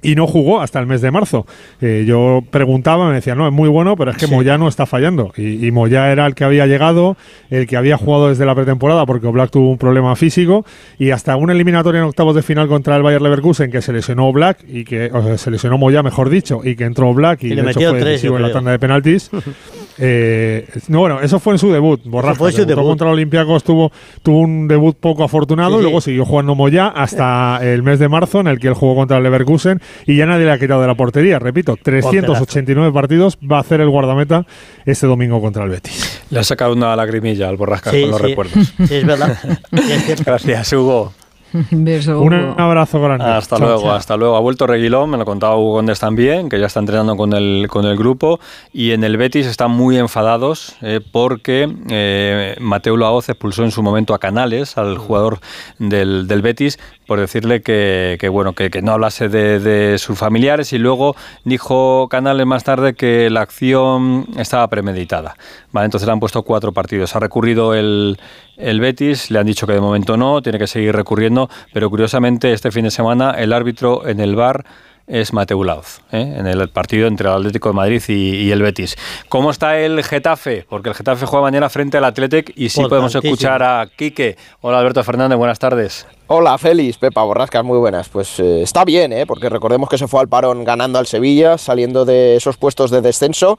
y 0.03 0.15
no 0.15 0.27
jugó 0.27 0.61
hasta 0.61 0.79
el 0.79 0.87
mes 0.87 1.01
de 1.01 1.11
marzo. 1.11 1.47
Eh, 1.81 2.05
yo 2.07 2.43
preguntaba, 2.51 3.09
me 3.09 3.15
decía, 3.15 3.35
no, 3.35 3.47
es 3.47 3.53
muy 3.53 3.69
bueno, 3.69 3.97
pero 3.97 4.13
es 4.13 4.17
que 4.17 4.27
Moya 4.27 4.57
no 4.59 4.69
está 4.69 4.87
fallando. 4.87 5.33
Y, 5.37 5.71
Moya 5.71 6.11
era 6.11 6.27
el 6.27 6.35
que 6.35 6.45
había 6.45 6.67
llegado, 6.67 7.17
el 7.51 7.67
que 7.67 7.77
había 7.77 7.97
jugado 7.97 8.29
desde 8.29 8.47
la 8.47 8.55
pretemporada, 8.55 9.07
porque 9.07 9.27
Black 9.29 9.51
tuvo 9.51 9.71
un 9.71 9.79
problema 9.79 10.15
físico, 10.17 10.65
y 10.99 11.11
hasta 11.11 11.37
una 11.37 11.53
eliminatoria 11.53 12.01
en 12.01 12.07
octavos 12.07 12.35
de 12.35 12.43
final 12.43 12.69
contra 12.69 12.97
el 12.97 13.03
Bayer 13.03 13.23
Leverkusen, 13.23 13.71
que 13.71 13.83
se 13.83 13.93
lesionó 13.93 14.33
Black, 14.33 14.65
y 14.69 14.85
que 14.85 15.11
o 15.13 15.23
sea, 15.23 15.39
se 15.39 15.51
lesionó 15.51 15.79
Moya, 15.79 16.03
mejor 16.03 16.31
dicho, 16.31 16.61
y 16.65 16.77
que 16.77 16.85
entró 16.85 17.13
Black, 17.13 17.43
y, 17.43 17.55
de 17.55 17.71
hecho 17.71 17.91
fue 17.91 18.05
decisivo 18.05 18.37
en 18.37 18.43
la 18.43 18.53
tanda 18.53 18.71
de 18.71 18.79
penaltis. 18.79 19.31
Eh, 19.99 20.69
no, 20.89 21.01
bueno, 21.01 21.21
eso 21.21 21.39
fue 21.41 21.55
en 21.55 21.59
su 21.59 21.73
debut. 21.73 22.01
Borrajo, 22.05 22.37
fue 22.37 22.53
su 22.53 22.65
debut. 22.65 22.85
contra 22.85 23.11
Olympiacos 23.11 23.65
tuvo, 23.65 23.91
tuvo 24.23 24.41
un 24.41 24.69
debut 24.69 24.97
poco 24.97 25.25
afortunado 25.25 25.79
y 25.79 25.83
luego 25.83 26.01
siguió 26.01 26.25
jugando 26.25 26.55
Moya 26.55 26.89
hasta 26.89 27.59
el 27.63 27.83
mes 27.83 27.99
de 27.99 28.09
marzo, 28.09 28.41
en 28.41 28.47
el 28.47 28.59
que 28.59 28.69
él 28.69 28.75
jugó 28.75 28.95
contra 28.95 29.17
el 29.17 29.23
Leverkusen 29.23 29.81
y 30.07 30.17
ya 30.17 30.27
nadie 30.27 30.45
le 30.45 30.53
ha 30.53 30.59
quitado 30.59 30.81
de 30.81 30.87
la 30.87 30.95
portería. 30.95 31.39
Repito, 31.39 31.77
389 31.83 32.93
partidos 32.93 33.39
va 33.41 33.59
a 33.59 33.61
hacer 33.61 33.81
el 33.81 33.89
guardameta 33.91 34.47
este 34.87 35.07
domingo 35.07 35.41
contra 35.41 35.65
el 35.65 35.71
Betis. 35.71 36.23
Le 36.31 36.41
ha 36.41 36.45
sacado 36.45 36.73
una 36.73 36.95
lagrimilla 36.95 37.49
al 37.49 37.57
Borrasca 37.57 37.91
con 37.91 38.11
los 38.11 38.21
recuerdos. 38.21 38.75
Sí, 38.87 38.95
es 38.95 39.07
verdad. 39.07 39.37
Gracias, 40.25 40.73
Hugo. 40.73 41.13
Un 41.73 42.55
abrazo 42.59 43.01
grande. 43.01 43.25
Hasta 43.25 43.59
luego, 43.59 43.91
hasta 43.91 44.17
luego. 44.17 44.37
Ha 44.37 44.41
vuelto 44.41 44.67
Reguilón, 44.67 45.11
me 45.11 45.17
lo 45.17 45.25
contaba 45.25 45.57
Hugo 45.57 45.73
Góndez 45.73 45.99
también, 45.99 46.49
que 46.49 46.59
ya 46.61 46.67
está 46.67 46.81
entrenando 46.81 47.17
con 47.17 47.33
el, 47.33 47.67
con 47.69 47.87
el 47.87 47.97
grupo. 47.97 48.41
Y 48.73 48.93
en 48.93 49.05
el 49.05 49.17
Betis 49.17 49.47
están 49.47 49.71
muy 49.71 49.97
enfadados 49.99 50.77
eh, 50.83 51.01
porque 51.13 51.73
eh, 51.91 52.57
Mateo 52.61 52.97
Laoz 52.97 53.29
expulsó 53.29 53.65
en 53.65 53.71
su 53.71 53.83
momento 53.83 54.15
a 54.15 54.19
Canales, 54.19 54.77
al 54.77 54.99
jugador 54.99 55.39
del, 55.79 56.27
del 56.27 56.43
Betis, 56.43 56.79
por 57.07 57.21
decirle 57.21 57.63
que, 57.63 58.17
que 58.21 58.29
bueno 58.29 58.53
que, 58.53 58.71
que, 58.71 58.83
no 58.83 58.93
hablase 58.93 59.29
de, 59.29 59.61
de, 59.61 59.99
sus 59.99 60.19
familiares 60.19 60.73
y 60.73 60.79
luego 60.79 61.17
dijo 61.45 62.09
Canales 62.11 62.47
más 62.47 62.65
tarde 62.65 62.95
que 62.95 63.31
la 63.31 63.41
acción 63.41 64.27
estaba 64.37 64.69
premeditada. 64.69 65.37
Vale, 65.73 65.87
entonces 65.87 66.07
le 66.07 66.13
han 66.13 66.21
puesto 66.21 66.43
cuatro 66.43 66.73
partidos. 66.73 67.17
Ha 67.17 67.21
recurrido 67.21 67.75
el, 67.75 68.19
el 68.59 68.81
Betis, 68.81 69.31
le 69.31 69.39
han 69.39 69.47
dicho 69.47 69.67
que 69.67 69.73
de 69.73 69.81
momento 69.81 70.17
no, 70.17 70.43
tiene 70.43 70.59
que 70.59 70.67
seguir 70.67 70.95
recurriendo, 70.95 71.38
pero 71.73 71.91
curiosamente 71.91 72.53
este 72.53 72.71
fin 72.71 72.85
de 72.85 72.91
semana 72.91 73.33
el 73.33 73.53
árbitro 73.53 74.07
en 74.07 74.21
el 74.21 74.35
bar 74.35 74.65
es 75.09 75.33
Mateu 75.33 75.65
Lauz, 75.65 76.01
¿eh? 76.13 76.35
en 76.37 76.47
el 76.47 76.69
partido 76.69 77.07
entre 77.09 77.29
el 77.29 77.35
Atlético 77.35 77.71
de 77.71 77.75
Madrid 77.75 78.03
y, 78.09 78.51
el 78.51 78.63
Betis. 78.63 78.97
¿Cómo 79.29 79.51
está 79.51 79.79
el 79.79 80.05
Getafe? 80.05 80.67
Porque 80.69 80.91
el 80.91 80.95
Getafe 80.95 81.27
juega 81.27 81.45
mañana 81.45 81.69
frente 81.69 81.97
al 81.97 82.05
Athletic 82.05 82.53
y 82.57 82.69
sí 82.69 82.83
podemos 82.89 83.15
escuchar 83.15 83.63
a 83.63 83.87
Quique. 83.87 84.37
Hola 84.61 84.79
Alberto 84.79 85.03
Fernández, 85.03 85.39
buenas 85.39 85.59
tardes. 85.59 86.07
Hola 86.31 86.59
Félix, 86.59 86.99
Pepa 86.99 87.23
Borrascas, 87.23 87.65
muy 87.65 87.79
buenas. 87.79 88.11
Pues 88.11 88.39
eh, 88.39 88.61
está 88.61 88.85
bien, 88.85 89.15
¿eh? 89.15 89.25
porque 89.25 89.49
recordemos 89.49 89.89
que 89.89 89.97
se 89.97 90.07
fue 90.07 90.21
al 90.21 90.29
parón 90.29 90.63
ganando 90.63 90.99
al 90.99 91.07
Sevilla, 91.07 91.57
saliendo 91.57 92.05
de 92.05 92.37
esos 92.37 92.59
puestos 92.59 92.91
de 92.91 93.01
descenso. 93.01 93.59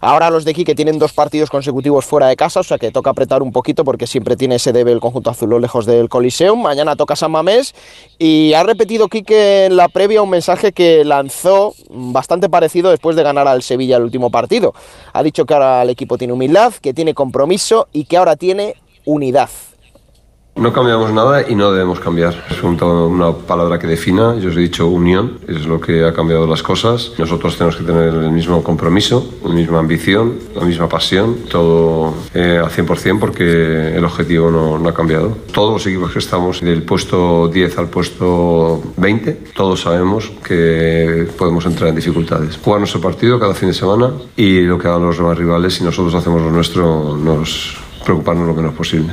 Ahora 0.00 0.30
los 0.30 0.46
de 0.46 0.54
Quique 0.54 0.74
tienen 0.74 0.98
dos 0.98 1.12
partidos 1.12 1.50
consecutivos 1.50 2.06
fuera 2.06 2.28
de 2.28 2.36
casa, 2.36 2.60
o 2.60 2.62
sea 2.62 2.78
que 2.78 2.90
toca 2.90 3.10
apretar 3.10 3.42
un 3.42 3.52
poquito 3.52 3.84
porque 3.84 4.06
siempre 4.06 4.34
tiene 4.34 4.54
ese 4.54 4.72
debe 4.72 4.92
el 4.92 5.00
conjunto 5.00 5.28
azul 5.28 5.60
lejos 5.60 5.84
del 5.84 6.08
Coliseum. 6.08 6.62
Mañana 6.62 6.96
toca 6.96 7.16
San 7.16 7.32
Mamés 7.32 7.74
y 8.18 8.54
ha 8.54 8.62
repetido 8.62 9.08
Quique 9.08 9.66
en 9.66 9.76
la 9.76 9.88
previa 9.90 10.22
un 10.22 10.30
mensaje 10.30 10.72
que 10.72 11.04
lanzó 11.04 11.74
bastante 11.90 12.48
parecido 12.48 12.88
después 12.88 13.14
de 13.16 13.24
ganar 13.24 13.46
al 13.46 13.62
Sevilla 13.62 13.98
el 13.98 14.04
último 14.04 14.30
partido. 14.30 14.72
Ha 15.12 15.22
dicho 15.22 15.44
que 15.44 15.52
ahora 15.52 15.82
el 15.82 15.90
equipo 15.90 16.16
tiene 16.16 16.32
humildad, 16.32 16.72
que 16.80 16.94
tiene 16.94 17.12
compromiso 17.12 17.88
y 17.92 18.06
que 18.06 18.16
ahora 18.16 18.36
tiene 18.36 18.74
unidad. 19.04 19.50
No 20.56 20.72
cambiamos 20.72 21.12
nada 21.12 21.44
y 21.46 21.54
no 21.54 21.70
debemos 21.70 22.00
cambiar. 22.00 22.46
Es 22.50 22.62
una 22.62 23.32
palabra 23.32 23.78
que 23.78 23.86
defina, 23.86 24.36
yo 24.36 24.48
os 24.48 24.56
he 24.56 24.60
dicho 24.60 24.86
unión, 24.86 25.38
es 25.46 25.66
lo 25.66 25.78
que 25.78 26.02
ha 26.02 26.14
cambiado 26.14 26.46
las 26.46 26.62
cosas. 26.62 27.12
Nosotros 27.18 27.58
tenemos 27.58 27.76
que 27.76 27.84
tener 27.84 28.14
el 28.14 28.32
mismo 28.32 28.64
compromiso, 28.64 29.34
la 29.44 29.52
misma 29.52 29.80
ambición, 29.80 30.38
la 30.54 30.64
misma 30.64 30.88
pasión, 30.88 31.36
todo 31.50 32.14
eh, 32.32 32.58
al 32.58 32.70
100% 32.70 33.18
porque 33.18 33.94
el 33.94 34.02
objetivo 34.02 34.50
no, 34.50 34.78
no, 34.78 34.88
ha 34.88 34.94
cambiado. 34.94 35.36
Todos 35.52 35.74
los 35.74 35.86
equipos 35.86 36.12
que 36.12 36.20
estamos 36.20 36.62
del 36.62 36.84
puesto 36.84 37.48
10 37.48 37.78
al 37.78 37.88
puesto 37.90 38.82
20, 38.96 39.32
todos 39.54 39.82
sabemos 39.82 40.32
que 40.42 41.28
podemos 41.36 41.66
entrar 41.66 41.90
en 41.90 41.96
dificultades. 41.96 42.56
Jugar 42.56 42.80
nuestro 42.80 43.02
partido 43.02 43.38
cada 43.38 43.52
fin 43.52 43.68
de 43.68 43.74
semana 43.74 44.10
y 44.34 44.62
lo 44.62 44.78
que 44.78 44.88
hagan 44.88 45.04
los 45.04 45.18
demás 45.18 45.36
rivales, 45.36 45.74
si 45.74 45.84
nosotros 45.84 46.14
hacemos 46.14 46.40
lo 46.40 46.50
nuestro, 46.50 47.14
nos 47.14 47.76
preocuparnos 48.06 48.46
lo 48.46 48.54
menos 48.54 48.72
posible. 48.72 49.12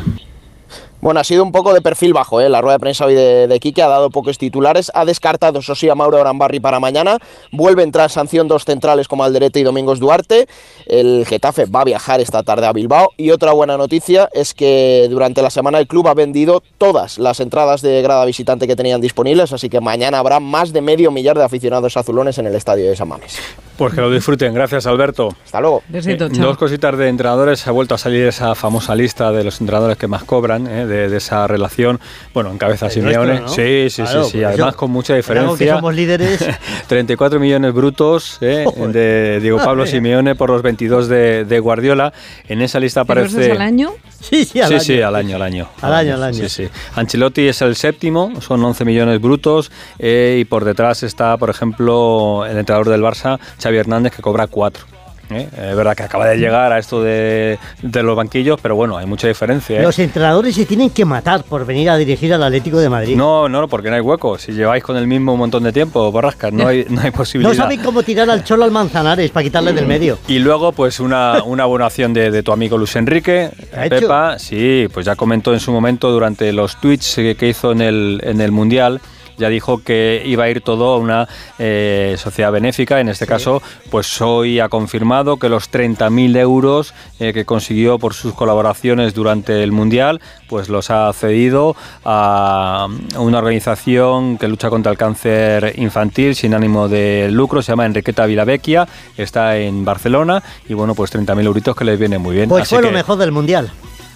Bueno, 1.03 1.19
ha 1.19 1.25
sido 1.25 1.43
un 1.43 1.51
poco 1.51 1.73
de 1.73 1.81
perfil 1.81 2.13
bajo, 2.13 2.39
¿eh? 2.39 2.47
la 2.47 2.61
rueda 2.61 2.77
de 2.77 2.79
prensa 2.79 3.05
hoy 3.05 3.13
de, 3.13 3.45
de 3.45 3.59
Quique 3.59 3.81
ha 3.81 3.89
dado 3.89 4.09
pocos 4.09 4.37
titulares, 4.37 4.89
ha 4.95 5.03
descartado, 5.03 5.59
eso 5.59 5.75
sí, 5.75 5.89
a 5.89 5.95
Mauro 5.95 6.17
Arambarri 6.17 6.61
para 6.61 6.79
mañana, 6.79 7.17
vuelven 7.51 7.91
tras 7.91 8.13
sanción 8.13 8.47
dos 8.47 8.63
centrales 8.63 9.09
como 9.09 9.25
Alderete 9.25 9.59
y 9.59 9.63
Domingos 9.63 9.99
Duarte, 9.99 10.47
el 10.85 11.25
Getafe 11.27 11.65
va 11.65 11.81
a 11.81 11.83
viajar 11.83 12.21
esta 12.21 12.41
tarde 12.43 12.67
a 12.67 12.71
Bilbao 12.71 13.09
y 13.17 13.31
otra 13.31 13.51
buena 13.51 13.75
noticia 13.75 14.29
es 14.31 14.53
que 14.53 15.07
durante 15.09 15.41
la 15.41 15.49
semana 15.49 15.77
el 15.77 15.87
club 15.87 16.07
ha 16.07 16.13
vendido 16.13 16.63
todas 16.77 17.17
las 17.17 17.41
entradas 17.41 17.81
de 17.81 18.01
grada 18.01 18.23
visitante 18.23 18.65
que 18.65 18.77
tenían 18.77 19.01
disponibles, 19.01 19.51
así 19.51 19.67
que 19.67 19.81
mañana 19.81 20.19
habrá 20.19 20.39
más 20.39 20.71
de 20.71 20.79
medio 20.79 21.11
millar 21.11 21.37
de 21.37 21.43
aficionados 21.43 21.97
azulones 21.97 22.37
en 22.37 22.47
el 22.47 22.55
estadio 22.55 22.89
de 22.89 22.95
San 22.95 23.09
Mamés. 23.09 23.37
Pues 23.77 23.93
que 23.95 24.01
lo 24.01 24.11
disfruten, 24.11 24.53
gracias 24.53 24.85
Alberto. 24.85 25.35
Hasta 25.43 25.59
luego. 25.59 25.81
Besito, 25.89 26.27
Eh, 26.27 26.29
chao. 26.31 26.45
dos 26.45 26.57
cositas 26.57 26.95
de 26.95 27.07
entrenadores, 27.09 27.65
ha 27.67 27.71
vuelto 27.71 27.95
a 27.95 27.97
salir 27.97 28.27
esa 28.27 28.53
famosa 28.53 28.93
lista 28.95 29.31
de 29.31 29.43
los 29.43 29.59
entrenadores 29.61 29.97
que 29.97 30.05
más 30.07 30.23
cobran, 30.23 30.67
eh, 30.67 30.85
de, 30.85 31.09
de 31.09 31.17
esa 31.17 31.47
relación. 31.47 31.99
Bueno, 32.35 32.51
encabeza 32.51 32.85
El 32.85 32.91
Simeone. 32.91 33.41
Sí, 33.47 33.89
sí, 33.89 34.03
Claro, 34.03 34.23
sí, 34.25 34.31
sí. 34.33 34.43
Además, 34.43 34.75
con 34.75 34.91
mucha 34.91 35.15
diferencia. 35.15 35.75
somos 35.75 35.95
líderes. 35.95 36.45
34 36.87 37.39
millones 37.39 37.73
brutos 37.73 38.37
eh, 38.41 38.65
de 38.89 39.39
Diego 39.41 39.57
Pablo. 39.57 39.87
Simeone 39.87 40.35
por 40.35 40.51
los 40.51 40.61
22 40.61 41.07
de, 41.07 41.43
de 41.45 41.59
Guardiola. 41.59 42.13
En 42.47 42.61
esa 42.61 42.79
lista 42.79 43.05
¿Pero 43.05 43.21
eso 43.21 43.35
aparece. 43.37 43.51
al 43.53 43.61
año? 43.61 43.91
Sí, 44.19 44.45
sí, 44.45 44.61
al 44.61 44.67
sí, 44.67 44.73
año. 44.75 44.83
sí, 44.83 45.01
al 45.01 45.15
año, 45.15 45.35
al 45.35 45.41
año. 45.41 45.69
Al 45.81 45.93
año, 45.93 46.13
al 46.13 46.23
año. 46.23 46.47
Sí, 46.47 46.47
sí. 46.47 46.69
Ancelotti 46.95 47.47
es 47.47 47.61
el 47.63 47.75
séptimo, 47.75 48.39
son 48.39 48.63
11 48.63 48.85
millones 48.85 49.19
brutos. 49.19 49.71
eh, 49.99 50.37
y 50.39 50.45
por 50.45 50.63
detrás 50.63 51.01
está, 51.03 51.35
por 51.37 51.49
ejemplo, 51.49 52.45
el 52.45 52.57
entrenador 52.57 52.89
del 52.89 53.01
Barça, 53.01 53.39
Xavi 53.63 53.77
Hernández, 53.77 54.13
que 54.13 54.21
cobra 54.21 54.47
4. 54.47 54.85
Es 55.31 55.75
verdad 55.75 55.95
que 55.95 56.03
acaba 56.03 56.27
de 56.27 56.37
llegar 56.37 56.71
a 56.71 56.77
esto 56.77 57.01
de, 57.01 57.57
de 57.81 58.03
los 58.03 58.15
banquillos, 58.15 58.59
pero 58.61 58.75
bueno, 58.75 58.97
hay 58.97 59.05
mucha 59.05 59.27
diferencia. 59.27 59.79
¿eh? 59.79 59.81
Los 59.81 59.97
entrenadores 59.97 60.53
se 60.53 60.65
tienen 60.65 60.89
que 60.91 61.05
matar 61.05 61.43
por 61.43 61.65
venir 61.65 61.89
a 61.89 61.97
dirigir 61.97 62.33
al 62.33 62.43
Atlético 62.43 62.77
de 62.77 62.89
Madrid. 62.89 63.15
No, 63.15 63.49
no, 63.49 63.67
porque 63.67 63.89
no 63.89 63.95
hay 63.95 64.01
hueco. 64.01 64.37
Si 64.37 64.51
lleváis 64.51 64.83
con 64.83 64.95
el 64.97 65.07
mismo 65.07 65.33
un 65.33 65.39
montón 65.39 65.63
de 65.63 65.71
tiempo, 65.71 66.11
Borrascas, 66.11 66.53
no 66.53 66.67
hay, 66.67 66.85
no 66.89 67.01
hay 67.01 67.11
posibilidad. 67.11 67.51
No 67.51 67.57
saben 67.57 67.81
cómo 67.81 68.03
tirar 68.03 68.29
al 68.29 68.43
cholo 68.43 68.63
al 68.63 68.71
manzanares 68.71 69.31
para 69.31 69.43
quitarle 69.43 69.73
del 69.73 69.87
medio. 69.87 70.19
Y 70.27 70.39
luego, 70.39 70.71
pues 70.71 70.99
una, 70.99 71.41
una 71.43 71.65
buena 71.65 71.87
acción 71.87 72.13
de, 72.13 72.29
de 72.29 72.43
tu 72.43 72.51
amigo 72.51 72.77
Luis 72.77 72.95
Enrique. 72.95 73.49
¿Ha 73.75 73.87
hecho? 73.87 74.01
Pepa, 74.01 74.37
sí, 74.37 74.87
pues 74.93 75.05
ya 75.05 75.15
comentó 75.15 75.53
en 75.53 75.59
su 75.59 75.71
momento 75.71 76.11
durante 76.11 76.51
los 76.53 76.79
tweets 76.79 77.15
que, 77.15 77.35
que 77.35 77.47
hizo 77.47 77.71
en 77.71 77.81
el, 77.81 78.19
en 78.23 78.39
el 78.39 78.51
Mundial. 78.51 79.01
Ya 79.37 79.49
dijo 79.49 79.83
que 79.83 80.21
iba 80.25 80.45
a 80.45 80.49
ir 80.49 80.61
todo 80.61 80.93
a 80.93 80.97
una 80.97 81.27
eh, 81.59 82.15
sociedad 82.17 82.51
benéfica. 82.51 82.99
En 82.99 83.09
este 83.09 83.25
caso, 83.25 83.61
pues 83.89 84.21
hoy 84.21 84.59
ha 84.59 84.69
confirmado 84.69 85.37
que 85.37 85.49
los 85.49 85.71
30.000 85.71 86.37
euros 86.37 86.93
eh, 87.19 87.33
que 87.33 87.45
consiguió 87.45 87.99
por 87.99 88.13
sus 88.13 88.33
colaboraciones 88.33 89.13
durante 89.13 89.63
el 89.63 89.71
Mundial, 89.71 90.21
pues 90.47 90.69
los 90.69 90.89
ha 90.89 91.11
cedido 91.13 91.75
a 92.05 92.87
una 93.17 93.37
organización 93.39 94.37
que 94.37 94.47
lucha 94.47 94.69
contra 94.69 94.91
el 94.91 94.97
cáncer 94.97 95.73
infantil 95.77 96.35
sin 96.35 96.53
ánimo 96.53 96.87
de 96.87 97.29
lucro. 97.31 97.61
Se 97.61 97.71
llama 97.71 97.85
Enriqueta 97.85 98.25
Vilavecchia, 98.25 98.87
está 99.17 99.57
en 99.57 99.85
Barcelona 99.85 100.43
y 100.67 100.73
bueno, 100.73 100.95
pues 100.95 101.13
30.000 101.13 101.45
euritos 101.45 101.75
que 101.75 101.85
les 101.85 101.99
viene 101.99 102.17
muy 102.17 102.35
bien. 102.35 102.49
Pues 102.49 102.63
Así 102.63 102.75
fue 102.75 102.83
lo 102.83 102.91
mejor 102.91 103.17
del 103.17 103.31
mundial. 103.31 103.71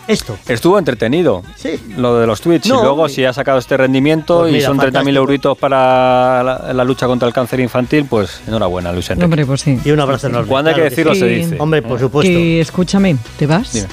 Esto. 0.07 0.37
Estuvo 0.47 0.79
entretenido 0.79 1.43
Sí. 1.55 1.79
lo 1.97 2.17
de 2.19 2.27
los 2.27 2.39
tweets 2.41 2.67
No, 2.67 2.79
y 2.79 2.83
luego 2.83 3.09
si 3.09 3.25
ha 3.25 3.33
sacado 3.33 3.57
este 3.59 3.75
rendimiento 3.77 4.39
Pues 4.41 4.53
y 4.55 4.61
son 4.61 4.77
30.000 4.77 4.81
fantástico. 4.93 5.17
euritos 5.17 5.57
para 5.57 6.43
la, 6.43 6.73
la 6.73 6.83
lucha 6.83 7.07
contra 7.07 7.27
el 7.27 7.33
cáncer 7.33 7.59
infantil, 7.59 8.05
pues 8.09 8.41
enhorabuena, 8.47 8.91
Luis 8.91 9.09
Enrique. 9.09 9.25
Hombre, 9.25 9.45
pues 9.45 9.61
sí. 9.61 9.79
Y 9.83 9.91
un 9.91 9.99
abrazo 9.99 10.27
enorme. 10.27 10.47
Cuando 10.47 10.69
hay 10.69 10.75
que 10.75 10.83
decirlo 10.83 11.13
sí. 11.13 11.19
se 11.21 11.27
dice. 11.27 11.55
Hombre, 11.59 11.81
por 11.81 11.99
supuesto. 11.99 12.31
Que 12.31 12.61
escúchame, 12.61 13.17
¿te 13.37 13.47
vas? 13.47 13.73
Dime. 13.73 13.87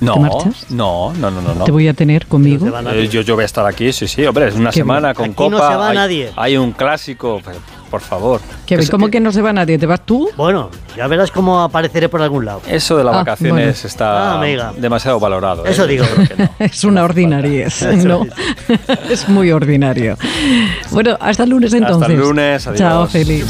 No, 0.00 0.14
¿Te 0.14 0.20
marchas? 0.20 0.70
no, 0.70 1.12
no, 1.14 1.30
no, 1.30 1.42
no. 1.42 1.54
no. 1.54 1.64
¿Te 1.64 1.70
voy 1.72 1.86
a 1.86 1.92
tener 1.92 2.26
conmigo? 2.26 2.74
a- 2.74 2.94
Eh, 2.94 3.08
yo, 3.08 3.20
yo 3.20 3.34
voy 3.34 3.42
a 3.42 3.46
estar 3.46 3.66
aquí, 3.66 3.92
sí, 3.92 4.08
sí, 4.08 4.24
hombre, 4.24 4.48
es 4.48 4.54
una 4.54 4.70
Qué 4.70 4.76
semana 4.80 5.12
bueno. 5.12 5.14
con 5.14 5.24
Aquí 5.46 5.50
no 5.50 5.58
copa. 5.58 5.70
se 5.72 5.76
va 5.76 5.88
hay, 5.90 5.94
nadie. 5.96 6.30
hay 6.36 6.56
un 6.56 6.72
clásico, 6.72 7.42
pero, 7.44 7.58
por 7.90 8.00
favor. 8.00 8.40
Que, 8.66 8.76
Que 8.76 8.86
¿Cómo 8.88 9.08
que 9.10 9.18
no 9.20 9.32
se 9.32 9.42
va 9.42 9.52
nadie? 9.52 9.78
¿Te 9.78 9.86
vas 9.86 10.04
tú? 10.06 10.28
Bueno, 10.36 10.70
ya 10.96 11.06
verás 11.08 11.30
cómo 11.30 11.60
apareceré 11.60 12.08
por 12.08 12.22
algún 12.22 12.44
lado. 12.44 12.62
Eso 12.68 12.96
de 12.96 13.04
las 13.04 13.14
Ah, 13.14 13.18
vacaciones 13.18 13.52
bueno. 13.82 13.88
está 13.88 14.32
Ah, 14.34 14.38
amiga. 14.38 14.72
demasiado 14.76 15.18
valorado. 15.20 15.66
¿eh? 15.66 15.70
Eso 15.70 15.86
digo. 15.86 16.04
Creo 16.14 16.28
que 16.28 16.36
no. 16.36 16.50
Es 16.60 16.84
una 16.84 17.02
ordinariez, 17.04 17.82
¿no? 18.04 18.26
es 19.10 19.28
muy 19.28 19.50
ordinario. 19.50 20.16
Bueno, 20.90 21.16
hasta 21.20 21.42
el 21.44 21.50
lunes 21.50 21.72
Hasta 21.74 21.86
el 21.86 21.92
entonces. 21.94 22.18
lunes, 22.18 22.66
adiós. 22.66 22.78
Chao, 22.78 23.06
feliz. 23.08 23.46